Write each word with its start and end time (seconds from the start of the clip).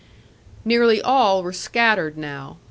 Nearly 0.65 0.99
all 0.99 1.43
were 1.43 1.53
scattered 1.53 2.17
now. 2.17 2.57